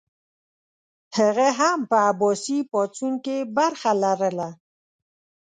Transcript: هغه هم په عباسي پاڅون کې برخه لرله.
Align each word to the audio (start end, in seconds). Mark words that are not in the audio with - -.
هغه 1.17 1.47
هم 1.59 1.77
په 1.89 1.97
عباسي 2.09 2.59
پاڅون 2.71 3.13
کې 3.25 3.37
برخه 3.57 3.91
لرله. 4.03 4.49